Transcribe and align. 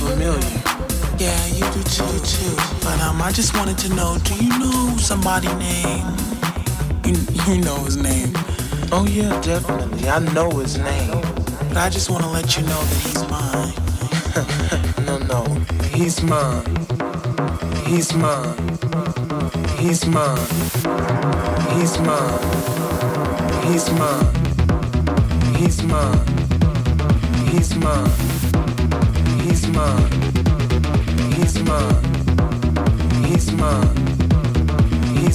familiar. 0.00 0.40
Yeah, 1.18 1.46
you 1.48 1.64
do 1.72 1.82
too, 1.84 2.18
too. 2.24 2.54
But 2.82 3.00
um, 3.00 3.20
I 3.20 3.30
just 3.32 3.54
wanted 3.56 3.76
to 3.78 3.88
know, 3.94 4.16
do 4.24 4.34
you 4.42 4.58
know 4.58 4.96
somebody 4.96 5.48
named? 5.54 6.18
You, 7.04 7.16
you 7.46 7.60
know 7.60 7.76
his 7.84 7.96
name. 7.96 8.32
Oh 8.92 9.06
yeah, 9.08 9.38
definitely. 9.40 10.08
I 10.08 10.18
know 10.32 10.50
his 10.50 10.78
name. 10.78 11.20
But 11.68 11.76
I 11.76 11.90
just 11.90 12.10
want 12.10 12.24
to 12.24 12.30
let 12.30 12.56
you 12.56 12.62
know 12.62 12.82
that 12.90 13.00
he's 13.06 13.22
mine. 13.28 13.74
no, 15.06 15.18
no, 15.32 15.42
he's 15.94 16.22
mine. 16.22 16.64
He's 17.86 18.14
mine. 18.14 18.56
He's 19.78 20.06
mine. 20.06 20.38
He's 21.74 21.98
mine. 21.98 22.40
He's 23.66 23.90
mine. 23.92 24.34
He's 25.56 25.82
mine. 25.82 26.26
He's 27.50 27.76
mine. 27.76 28.29
He's 29.50 29.66
mine. 29.66 30.12
He's 31.34 31.62
mine. 31.62 32.04
He's 33.24 33.52
mine. 33.52 35.16
He's. 35.16 35.30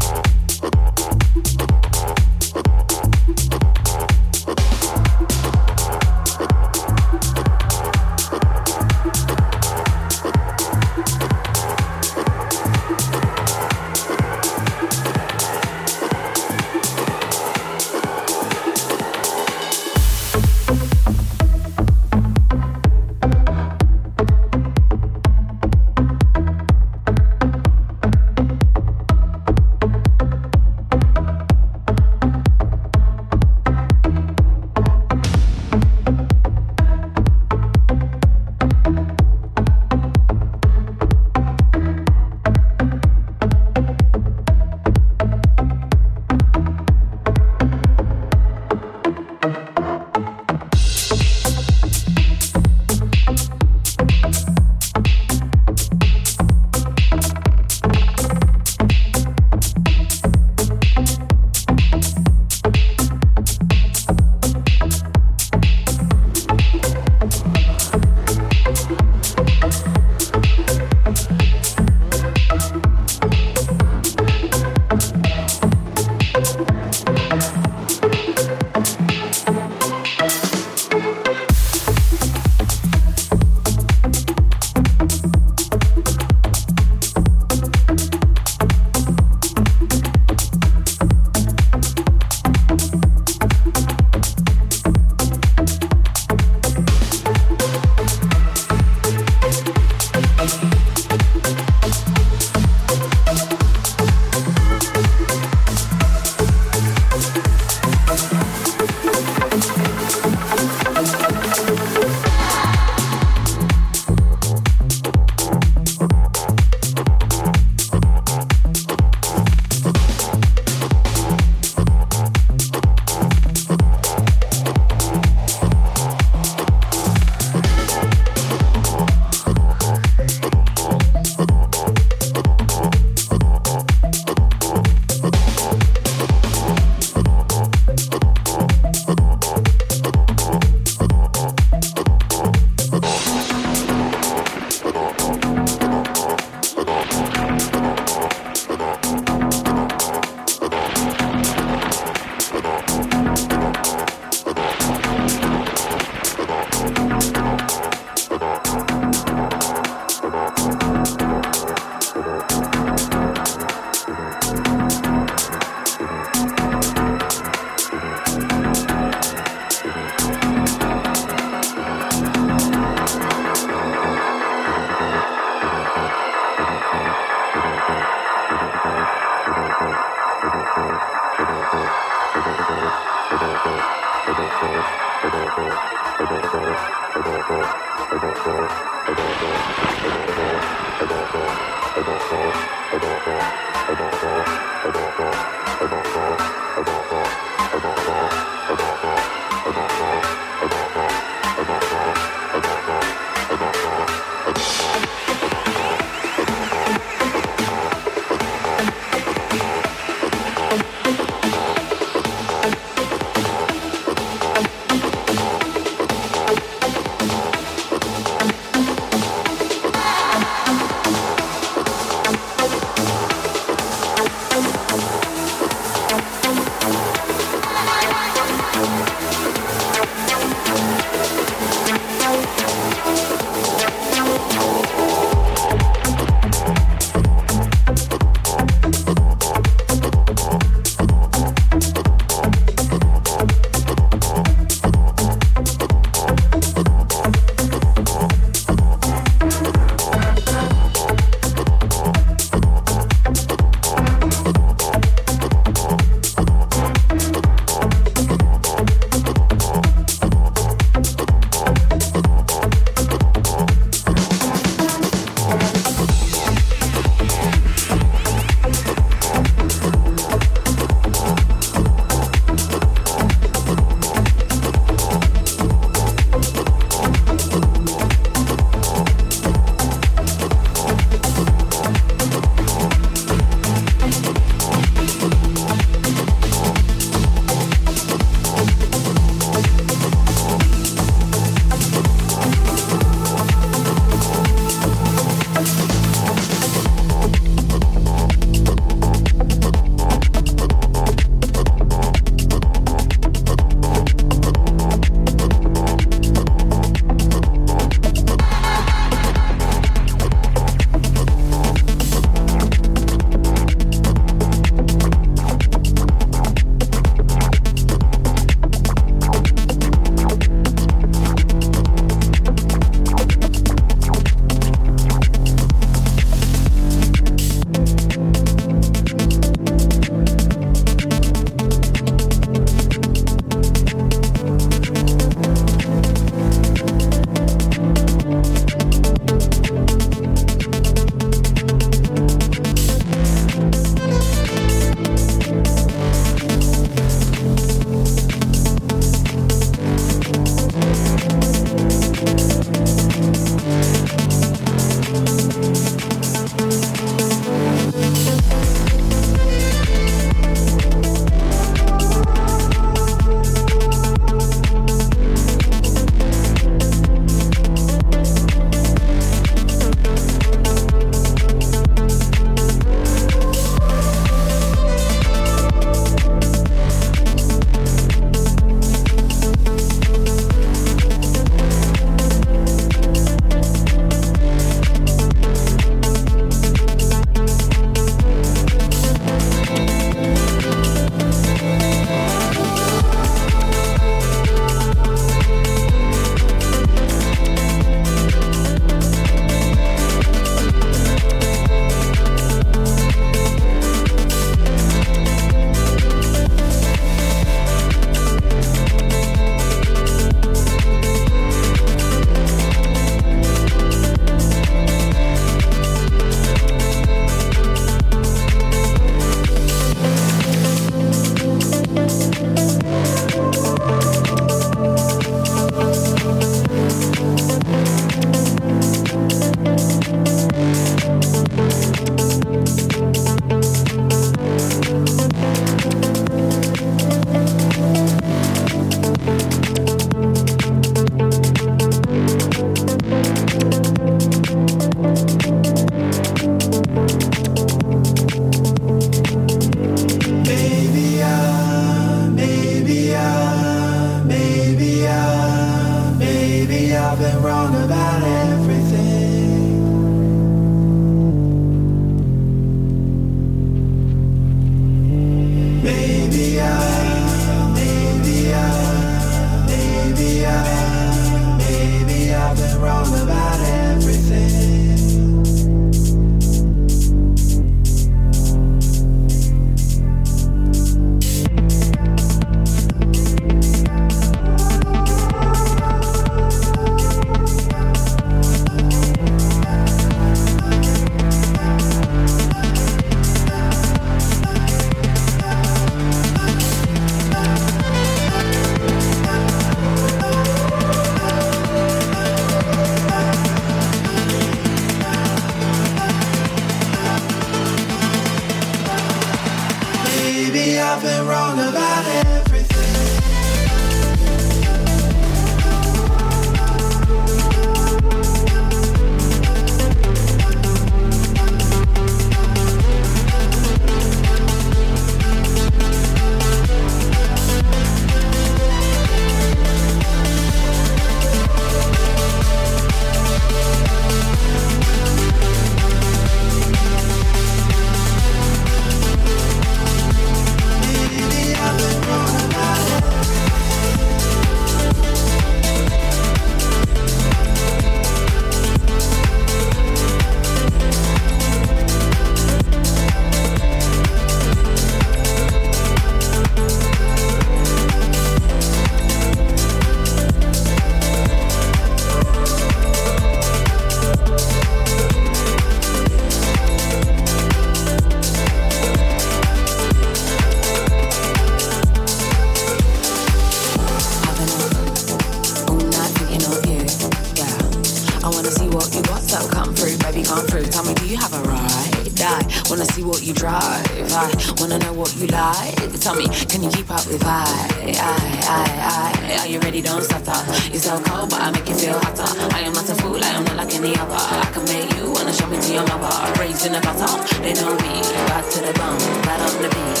already 589.70 589.86
don't 589.86 590.02
stutter. 590.02 590.34
You're 590.72 590.82
so 590.82 591.00
cold, 591.00 591.30
but 591.30 591.40
I 591.40 591.52
make 591.52 591.68
you 591.68 591.76
feel 591.76 591.94
hotter. 591.94 592.26
I 592.56 592.60
am 592.62 592.72
not 592.72 592.90
a 592.90 592.94
fool, 592.96 593.22
I 593.22 593.28
am 593.28 593.44
not 593.44 593.54
like 593.54 593.72
any 593.72 593.94
other. 593.94 594.18
I 594.18 594.50
can 594.52 594.64
make 594.64 594.90
you 594.96 595.12
wanna 595.12 595.32
show 595.32 595.46
me 595.46 595.60
to 595.60 595.72
your 595.72 595.86
mother. 595.86 596.40
Raised 596.40 596.66
in 596.66 596.74
a 596.74 596.80
bottle, 596.80 597.18
they 597.40 597.54
know 597.54 597.70
me. 597.78 598.02
Back 598.26 598.50
to 598.50 598.58
the 598.66 598.72
bone, 598.74 598.98
right 599.26 599.40
on 599.46 599.62
the 599.62 599.68
beat. 599.70 600.00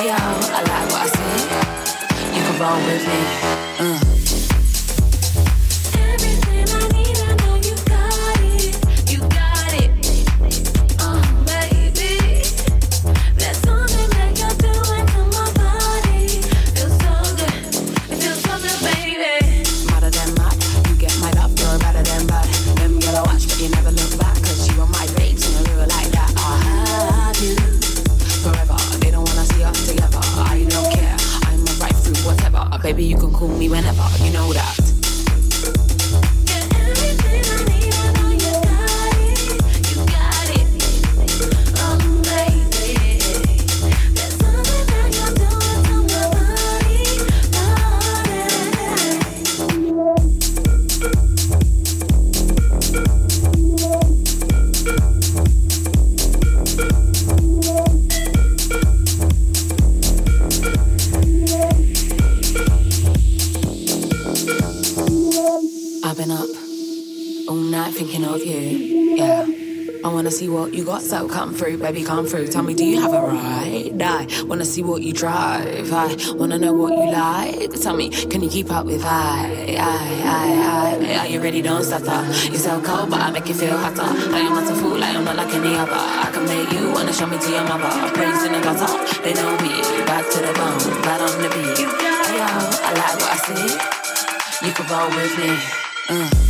Ayo, 0.00 0.16
I 0.56 0.60
like 0.64 0.88
what 0.92 1.04
I 1.04 1.08
see. 1.12 1.36
You 2.34 2.42
can 2.46 2.56
roll 2.60 2.80
with 2.86 3.04
me. 3.08 4.16
Uh. 4.16 4.19
Baby, 71.10 72.04
come 72.04 72.26
through. 72.26 72.46
Tell 72.48 72.62
me, 72.62 72.74
do 72.74 72.84
you 72.84 73.00
have 73.00 73.12
a 73.12 73.20
ride? 73.20 74.00
I 74.00 74.26
wanna 74.44 74.64
see 74.64 74.82
what 74.82 75.02
you 75.02 75.12
drive. 75.12 75.92
I 75.92 76.16
wanna 76.34 76.58
know 76.58 76.72
what 76.72 76.92
you 76.92 77.10
like. 77.10 77.72
Tell 77.80 77.96
me, 77.96 78.10
can 78.10 78.42
you 78.42 78.48
keep 78.48 78.70
up 78.70 78.86
with 78.86 79.04
I? 79.04 79.76
I, 79.78 79.96
I, 80.24 81.08
I. 81.08 81.18
Are 81.18 81.26
you 81.26 81.40
ready? 81.40 81.62
Don't 81.62 81.82
stutter. 81.82 82.22
You 82.50 82.58
so 82.58 82.80
cold, 82.82 83.10
but 83.10 83.20
I 83.20 83.30
make 83.30 83.48
you 83.48 83.54
feel 83.54 83.76
hotter. 83.76 84.02
I 84.02 84.40
am 84.40 84.54
not 84.54 84.70
a 84.70 84.74
fool, 84.74 85.02
I 85.02 85.08
am 85.08 85.24
not 85.24 85.36
like 85.36 85.52
any 85.52 85.74
other. 85.74 85.92
I 85.94 86.30
can 86.32 86.44
make 86.44 86.72
you 86.72 86.92
wanna 86.92 87.12
show 87.12 87.26
me 87.26 87.38
to 87.38 87.50
your 87.50 87.64
mother. 87.64 87.90
Praise 88.14 88.44
in 88.44 88.52
the 88.52 88.60
gutter, 88.60 89.22
they 89.22 89.34
know 89.34 89.52
me. 89.64 89.82
Back 90.06 90.30
to 90.30 90.38
the 90.38 90.52
bone, 90.54 91.02
right 91.02 91.20
on 91.20 91.42
the 91.42 91.48
beat. 91.54 91.78
Yo, 91.80 92.46
I 92.86 92.92
like 92.94 93.16
what 93.18 93.30
I 93.30 93.38
see. 93.46 94.66
You 94.66 94.72
can 94.72 94.86
roll 94.86 95.08
with 95.10 95.38
me. 95.38 95.50
Uh. 96.08 96.49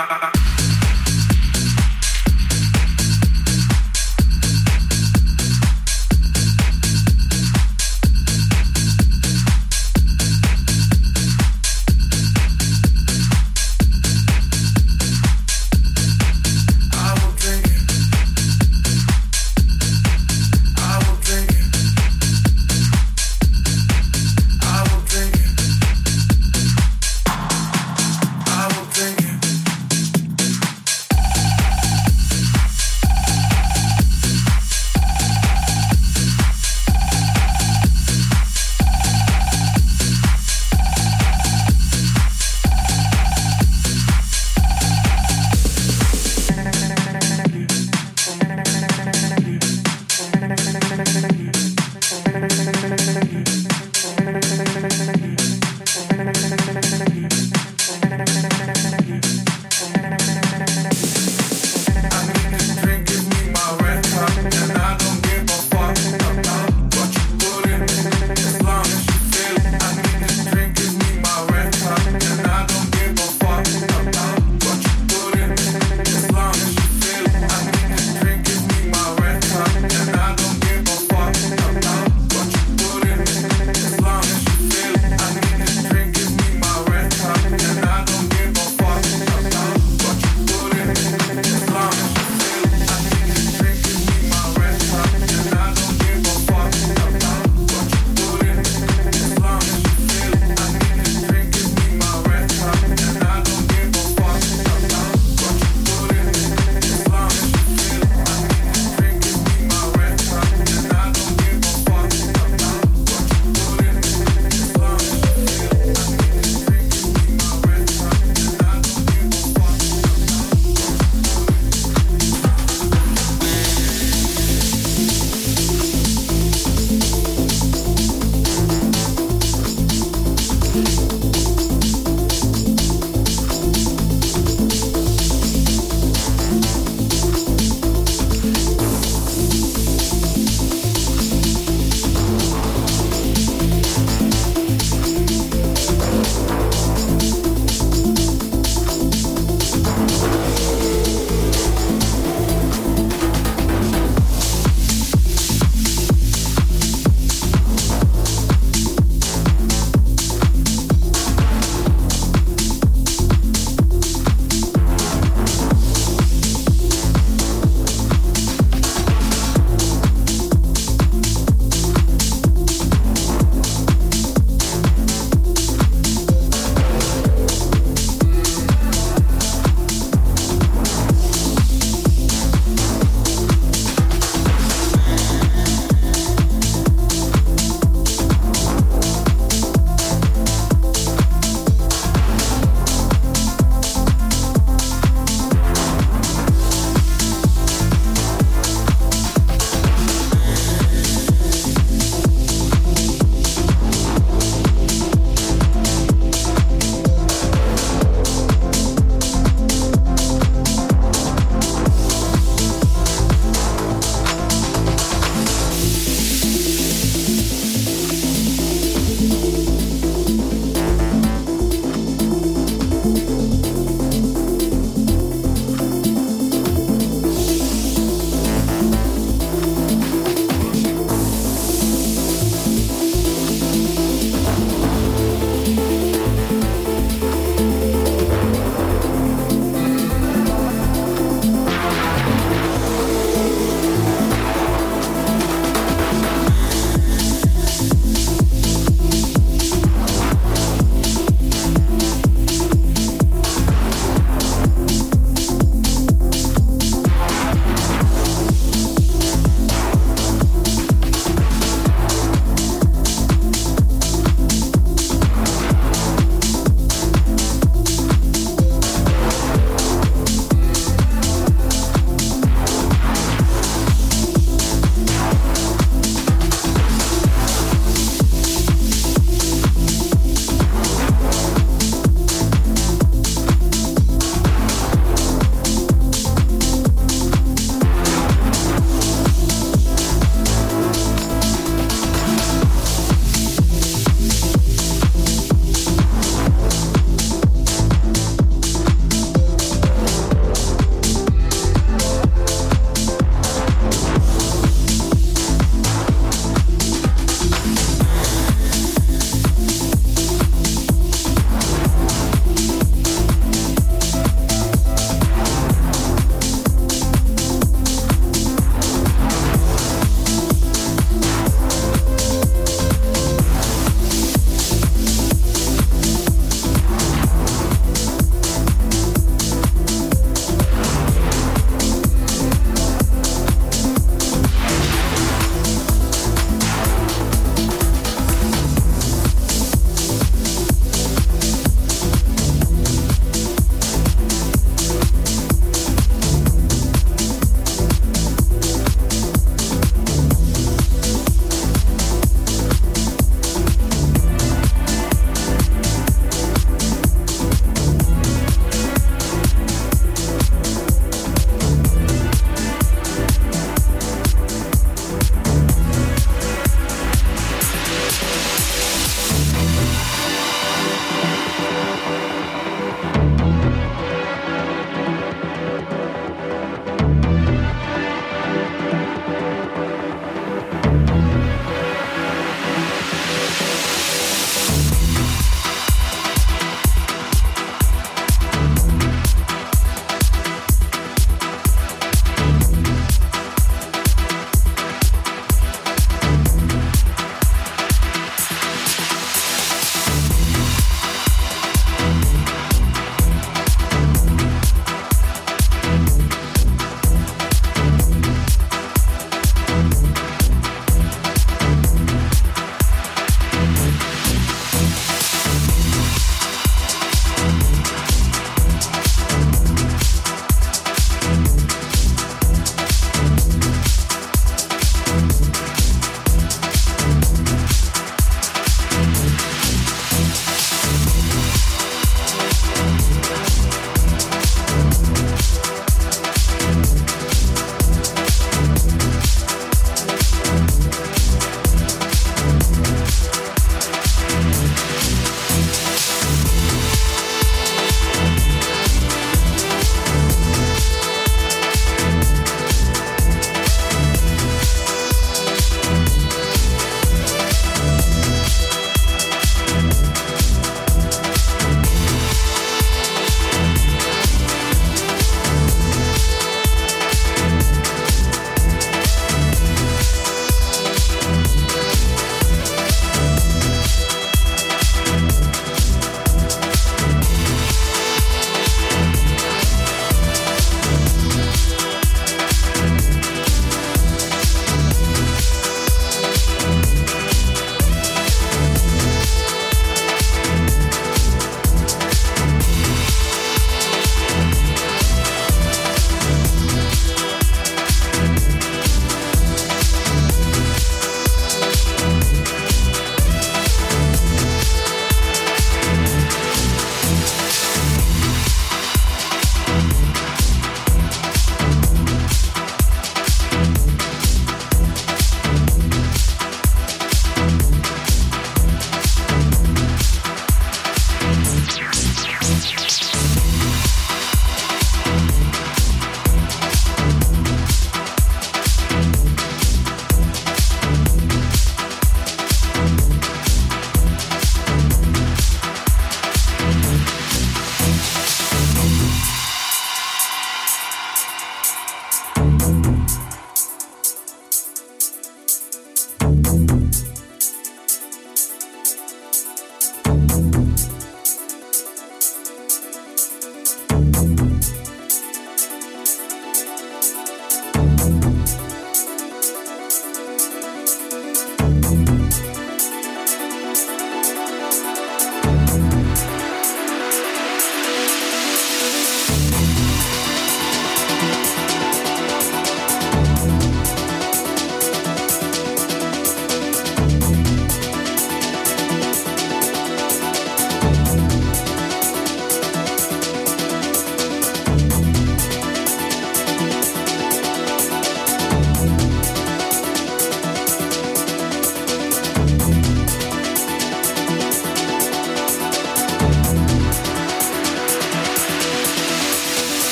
Ha 0.00 0.06
ha 0.08 0.30
ha. 0.32 0.39